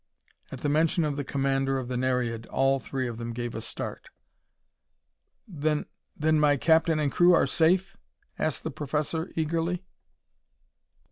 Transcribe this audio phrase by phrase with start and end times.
[0.51, 3.61] At the mention of the commander of the Nereid, all three of them gave a
[3.61, 4.09] start.
[5.47, 5.85] "Then
[6.17, 7.97] then my captain and crew are safe?"
[8.39, 9.85] asked the professor, eagerly.